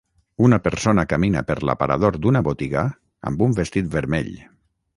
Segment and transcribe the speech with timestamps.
[0.45, 2.85] Una persona camina per l'aparador d'una botiga
[3.33, 4.33] amb un vestit vermell.